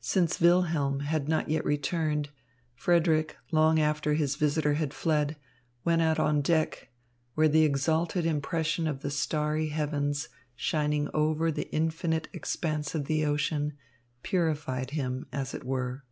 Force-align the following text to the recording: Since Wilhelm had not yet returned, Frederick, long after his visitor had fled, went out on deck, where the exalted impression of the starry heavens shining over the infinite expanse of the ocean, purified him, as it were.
Since 0.00 0.40
Wilhelm 0.40 0.98
had 1.06 1.28
not 1.28 1.48
yet 1.48 1.64
returned, 1.64 2.30
Frederick, 2.74 3.36
long 3.52 3.78
after 3.78 4.14
his 4.14 4.34
visitor 4.34 4.74
had 4.74 4.92
fled, 4.92 5.36
went 5.84 6.02
out 6.02 6.18
on 6.18 6.40
deck, 6.42 6.88
where 7.34 7.46
the 7.46 7.62
exalted 7.62 8.26
impression 8.26 8.88
of 8.88 9.02
the 9.02 9.10
starry 9.12 9.68
heavens 9.68 10.28
shining 10.56 11.08
over 11.14 11.52
the 11.52 11.72
infinite 11.72 12.26
expanse 12.32 12.96
of 12.96 13.04
the 13.04 13.24
ocean, 13.24 13.74
purified 14.24 14.90
him, 14.90 15.28
as 15.32 15.54
it 15.54 15.62
were. 15.62 16.02